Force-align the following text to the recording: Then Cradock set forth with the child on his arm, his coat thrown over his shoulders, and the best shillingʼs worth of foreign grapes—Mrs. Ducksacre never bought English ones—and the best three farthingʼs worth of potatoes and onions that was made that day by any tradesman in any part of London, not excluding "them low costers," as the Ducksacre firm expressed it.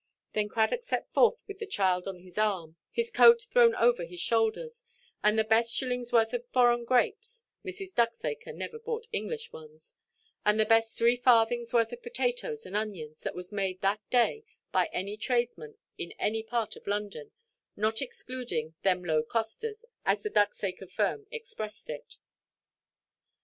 Then 0.33 0.49
Cradock 0.49 0.83
set 0.83 1.11
forth 1.13 1.43
with 1.47 1.59
the 1.59 1.67
child 1.67 2.07
on 2.07 2.17
his 2.17 2.35
arm, 2.35 2.75
his 2.89 3.11
coat 3.11 3.43
thrown 3.43 3.75
over 3.75 4.03
his 4.03 4.19
shoulders, 4.19 4.83
and 5.23 5.37
the 5.37 5.43
best 5.43 5.79
shillingʼs 5.79 6.11
worth 6.11 6.33
of 6.33 6.47
foreign 6.47 6.85
grapes—Mrs. 6.85 7.93
Ducksacre 7.93 8.51
never 8.51 8.79
bought 8.79 9.05
English 9.11 9.51
ones—and 9.53 10.59
the 10.59 10.65
best 10.65 10.97
three 10.97 11.15
farthingʼs 11.15 11.71
worth 11.73 11.91
of 11.93 12.01
potatoes 12.01 12.65
and 12.65 12.75
onions 12.75 13.21
that 13.21 13.35
was 13.35 13.51
made 13.51 13.81
that 13.81 14.01
day 14.09 14.43
by 14.71 14.89
any 14.91 15.17
tradesman 15.17 15.77
in 15.99 16.13
any 16.13 16.41
part 16.41 16.75
of 16.75 16.87
London, 16.87 17.29
not 17.75 18.01
excluding 18.01 18.73
"them 18.81 19.03
low 19.03 19.21
costers," 19.21 19.85
as 20.03 20.23
the 20.23 20.31
Ducksacre 20.31 20.89
firm 20.89 21.27
expressed 21.29 21.91
it. 21.91 22.17